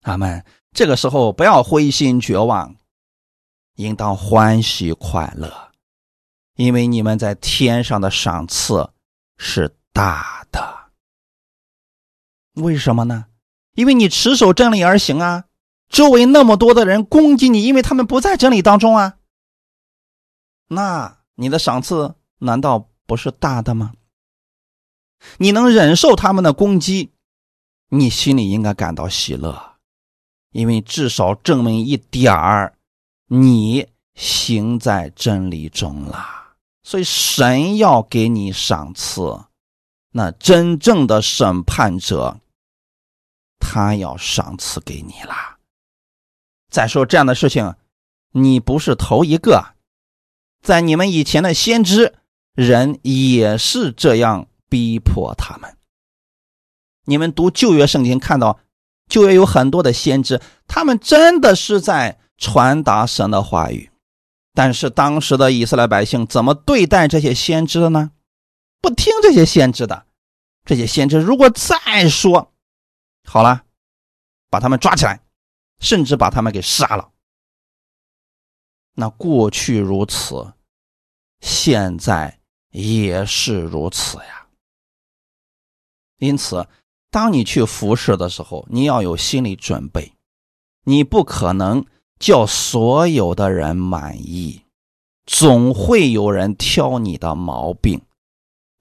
[0.01, 0.43] 阿门。
[0.73, 2.75] 这个时候不要灰心绝望。
[3.75, 5.71] 应当欢喜快乐，
[6.55, 8.91] 因为你们在天上的赏赐
[9.37, 10.91] 是大的。
[12.55, 13.25] 为什么呢？
[13.73, 15.45] 因为你持守真理而行啊！
[15.91, 19.17] 周围那么多的人攻击你，因为他们不在真理当中啊。
[20.69, 23.91] 那你的赏赐难道不是大的吗？
[25.37, 27.11] 你能忍受他们的攻击，
[27.89, 29.75] 你心里应该感到喜乐，
[30.51, 32.73] 因为至少证明一点儿。
[33.27, 39.45] 你行在真理中了，所以神要给你赏赐。
[40.11, 42.39] 那真正的审判者，
[43.59, 45.50] 他要赏赐给你了。
[46.71, 47.75] 再说这样的事情，
[48.31, 49.75] 你不是头一个，
[50.63, 52.15] 在你们以前的先知
[52.55, 55.77] 人也是这样逼迫他们。
[57.05, 58.59] 你们读旧约圣经，看到
[59.07, 62.17] 旧约有很多的先知，他们真的是在。
[62.43, 63.91] 传达神的话语，
[64.55, 68.13] 但是当时的以色列百姓怎么对待这些先知的呢？
[68.81, 70.07] 不听这些先知的，
[70.65, 72.51] 这些先知如果再说
[73.27, 73.61] 好了，
[74.49, 75.21] 把他们抓起来，
[75.81, 77.11] 甚至把他们给杀了。
[78.93, 80.53] 那过去如此，
[81.41, 84.47] 现在也是如此呀。
[86.19, 86.67] 因此，
[87.09, 90.13] 当你去服侍的时候，你要有心理准备，
[90.83, 91.83] 你不可能
[92.19, 94.61] 叫所有的人满意，
[95.25, 98.01] 总会有人挑你的毛病，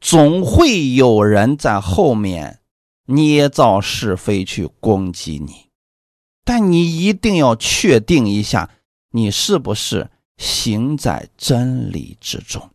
[0.00, 2.60] 总会有人在后面
[3.06, 5.69] 捏造是非去攻击你。
[6.50, 8.70] 但你一定要确定一下。
[9.10, 12.70] 你是不是行在真理之中？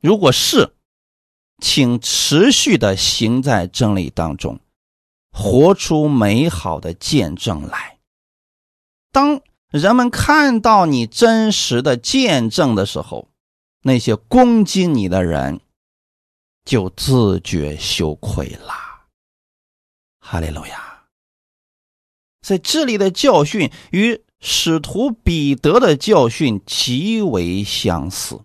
[0.00, 0.76] 如果是，
[1.60, 4.60] 请持续的行在真理当中，
[5.32, 7.98] 活出美好的见证来。
[9.10, 9.40] 当
[9.72, 13.28] 人们看到你真实的见证的时候，
[13.82, 15.60] 那些攻击你的人
[16.64, 19.08] 就自觉羞愧啦。
[20.20, 20.87] 哈利路亚！
[22.48, 24.22] 在这里的教训与。
[24.40, 28.42] 使徒彼得的教训极为相似。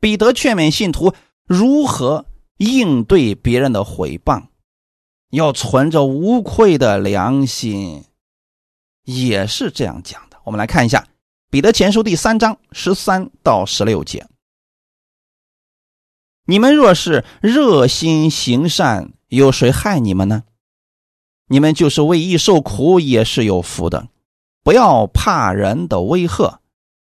[0.00, 1.12] 彼得劝勉信徒
[1.44, 2.24] 如何
[2.56, 4.44] 应对别人的毁谤，
[5.28, 8.06] 要存着无愧的良心，
[9.04, 10.38] 也是这样讲的。
[10.44, 11.00] 我们来看一下
[11.50, 14.26] 《彼得前书》第三章十三到十六节
[16.48, 20.44] ：“你们若是热心行善，有谁害你们呢？
[21.48, 24.08] 你们就是为义受苦，也是有福的。”
[24.64, 26.60] 不要怕人的威吓，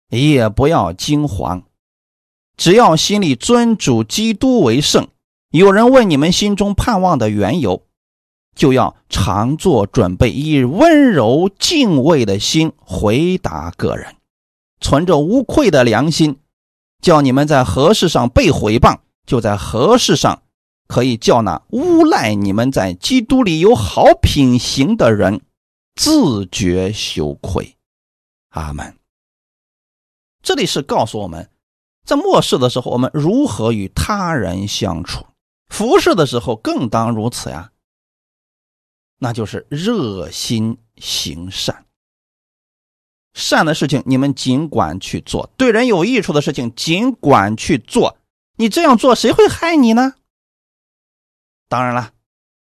[0.10, 1.62] 也不要惊慌，
[2.58, 5.08] 只要心里尊主基督为圣。
[5.52, 7.84] 有人问你们心中盼望的缘由，
[8.56, 14.16] 就要常做准备，以温柔敬畏的心回答个人，
[14.82, 16.40] 存着无愧的良心，
[17.00, 18.98] 叫你们在何事上被毁谤，
[19.28, 20.42] 就在何事上
[20.88, 25.42] 可以叫那诬赖你们在基督里有好品行的人。
[25.96, 27.78] 自觉羞愧，
[28.50, 28.98] 阿门。
[30.44, 31.50] 这里是告诉我们，
[32.06, 35.22] 在末世的时候，我们如何与他人相处；
[35.70, 37.72] 服侍的时候，更当如此呀。
[39.20, 41.86] 那就是热心行善，
[43.34, 48.18] 善的事情你们尽管去做，对人有益处的事情尽管去做。
[48.58, 50.16] 你这样做，谁会害你呢？
[51.68, 52.12] 当然了，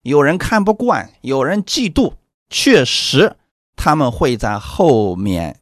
[0.03, 2.15] 有人看不惯，有人嫉妒。
[2.51, 3.37] 确实，
[3.75, 5.61] 他们会在后面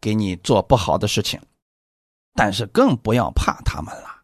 [0.00, 1.40] 给你做不好的事情，
[2.34, 4.22] 但是更不要怕他们了，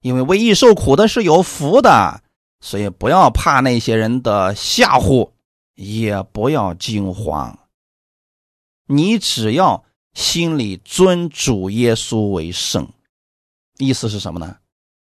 [0.00, 2.22] 因为为义受苦的是有福的，
[2.60, 5.30] 所以不要怕那些人的吓唬，
[5.74, 7.58] 也不要惊慌。
[8.86, 12.92] 你只要心里尊主耶稣为圣，
[13.78, 14.58] 意思是什么呢？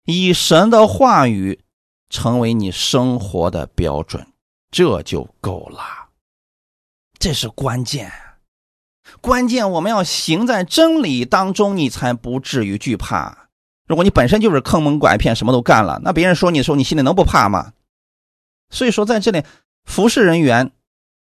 [0.06, 1.62] 以神的话语
[2.12, 4.28] 成为你生活的标准。
[4.70, 5.82] 这就够了，
[7.18, 8.12] 这是关键。
[9.20, 13.50] 关键我们要行在真理当中，你才不至于惧怕。
[13.88, 17.74] 如果你本身就是坑蒙拐骗，什么都干了，那别人说你的时候，你心里能不怕吗？
[18.70, 19.44] 所以说，在这里
[19.84, 20.72] 服侍人员，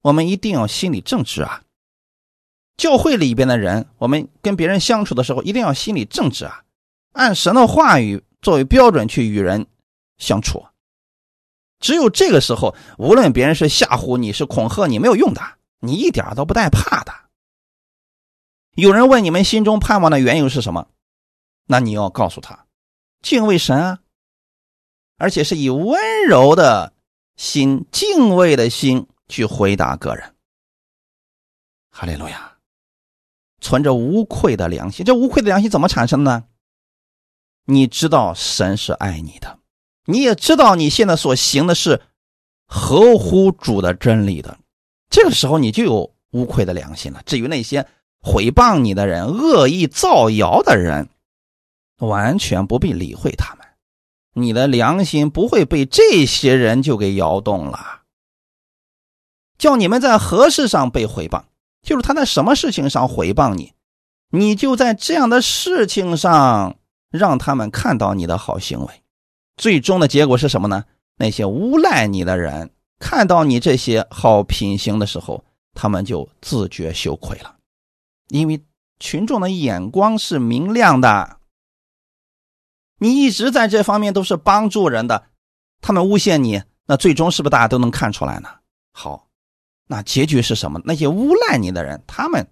[0.04, 1.64] 我们一定要心理正直啊。
[2.78, 6.64] 教会里边的人，我们跟别人相处的时候，一定要心理正直啊，
[7.12, 9.68] 按神的话语作为标准去与人
[10.18, 10.66] 相处。
[11.84, 15.42] 只有这个时候，无论别人是吓唬你，是恐吓你，没有用的，
[15.80, 17.14] 你一点都不带怕的。
[18.76, 20.88] 有人问你们心中盼望的缘由是什么，
[21.66, 22.68] 那你要告诉他，
[23.22, 24.00] 敬畏神啊，
[25.18, 26.94] 而且是以温柔的
[27.36, 30.34] 心、敬畏的心去回答个人。
[31.90, 32.60] 哈利路亚，
[33.60, 36.46] 存着无愧的良心，这无愧的良心怎么产生的呢？
[37.66, 39.60] 你知道神是爱你的。
[40.06, 42.02] 你也知道你现在所行的是
[42.66, 44.58] 合乎主的真理的，
[45.10, 47.22] 这个时候你就有无愧的良心了。
[47.26, 47.88] 至于那些
[48.22, 51.10] 毁谤你的人、恶意造谣的人，
[52.00, 53.66] 完全不必理会他们，
[54.34, 58.02] 你的良心不会被这些人就给摇动了。
[59.58, 61.44] 叫你们在何事上被毁谤，
[61.82, 63.74] 就是他在什么事情上毁谤你，
[64.32, 66.76] 你就在这样的事情上
[67.10, 69.03] 让他们看到你的好行为。
[69.58, 70.86] 最终的结果是什么呢？
[71.18, 75.44] 那些诬赖你的人看到你这些好品行的时候，
[75.74, 77.56] 他们就自觉羞愧了，
[78.30, 78.62] 因为
[79.00, 81.38] 群众的眼光是明亮的。
[83.00, 85.28] 你一直在这方面都是帮助人的，
[85.82, 88.50] 他们诬陷你，那最终是不是大家都能看出来呢？
[88.92, 89.28] 好，
[89.88, 90.82] 那结局是什么？
[90.86, 92.48] 那些诬赖你的人，他们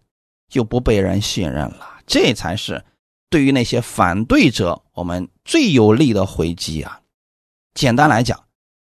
[0.49, 1.99] 就不被人信任了。
[2.05, 2.83] 这才是。
[3.29, 7.01] 对于那些反对者，我们最有力的回击啊！
[7.73, 8.43] 简单来讲，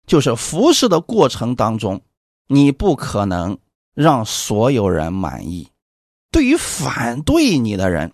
[0.08, 2.00] 就是服侍的过程当中，
[2.48, 3.56] 你不可能
[3.94, 5.68] 让所有人满意。
[6.32, 8.12] 对于反对你的人，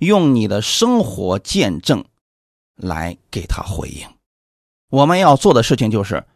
[0.00, 2.04] 用你的生活见证
[2.74, 4.08] 来给他回应。
[4.90, 6.26] 我们要做的事情就是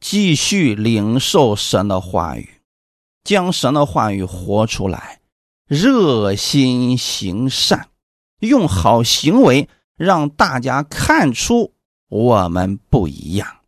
[0.00, 2.60] 继续领受神的话语，
[3.24, 5.22] 将神的话语活出来，
[5.66, 7.88] 热心行善，
[8.42, 11.74] 用好行为让大家看出
[12.08, 13.62] 我们不一样。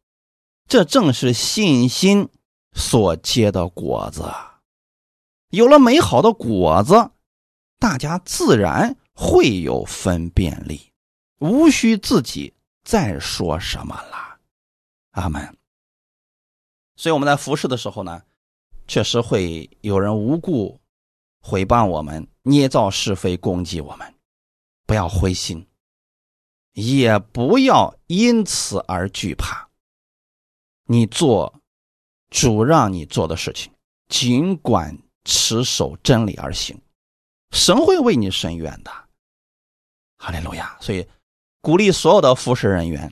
[0.69, 2.29] 这正是信心
[2.73, 4.25] 所结的果子。
[5.51, 7.11] 有了美好的果子，
[7.79, 10.93] 大家自然会有分辨力，
[11.39, 14.39] 无需自己再说什么了。
[15.13, 15.57] 阿门。
[16.97, 18.23] 所以我们在服侍的时候呢，
[18.89, 20.81] 确实会有人无故
[21.43, 24.14] 诽谤我们、捏造是非、攻击我们，
[24.87, 25.67] 不要灰心，
[26.73, 29.69] 也不要因此而惧怕。
[30.87, 31.61] 你做
[32.31, 33.73] 主让你做的事情，
[34.09, 34.99] 尽管。
[35.27, 36.79] 持守真理而行，
[37.51, 38.91] 神会为你伸冤的。
[40.19, 40.77] 哈利路亚！
[40.83, 41.09] 所以
[41.63, 43.11] 鼓励所有的服侍人员，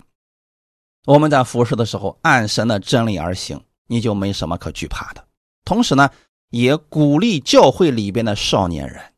[1.07, 5.27] 我们在服侍的时候按神的真理而行，你就没什么可惧怕的。
[5.65, 6.11] 同时呢，
[6.51, 9.12] 也鼓励教会里边的少年人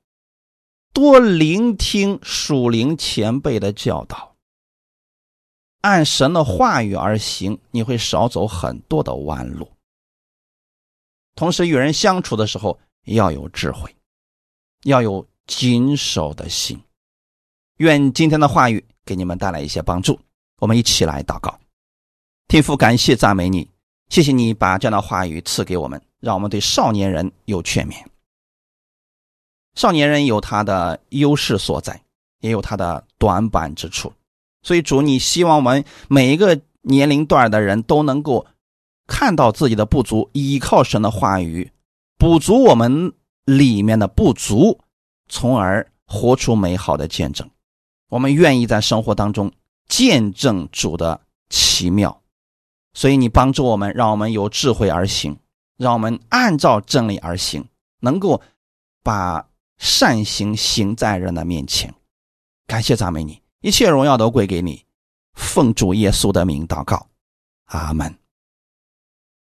[0.95, 4.37] 多聆听属灵前辈的教导，
[5.81, 9.69] 按神的话语而行，你会少走很多的弯路。
[11.35, 13.93] 同时，与人相处的时候要有智慧，
[14.85, 16.81] 要有谨守的心。
[17.79, 20.17] 愿今天的话语给你们带来一些帮助。
[20.61, 21.59] 我们一起来祷告，
[22.47, 23.69] 天父，感谢赞美你，
[24.11, 27.97] 谢谢你把这样的话语赐给我们，让我们对少年人有劝勉。
[29.75, 32.03] 少年人有他的优势所在，
[32.41, 34.13] 也有他的短板之处，
[34.63, 38.47] 所以主，你希望我们每一个年龄段的人都能够。
[39.07, 41.71] 看到自己的不足，依靠神的话语
[42.17, 43.13] 补足我们
[43.45, 44.81] 里面的不足，
[45.29, 47.47] 从而活出美好的见证。
[48.09, 49.53] 我们愿意在生活当中
[49.87, 51.21] 见证主的
[51.51, 52.23] 奇妙，
[52.95, 55.37] 所以你帮助我们，让我们有智慧而行，
[55.77, 57.63] 让我们按照真理而行，
[58.01, 58.41] 能够
[59.03, 59.47] 把
[59.79, 61.95] 善行行在人的面前。
[62.67, 64.85] 感谢赞美你，一切荣耀都归给你。
[65.35, 67.09] 奉主耶稣的名祷告，
[67.67, 68.24] 阿门。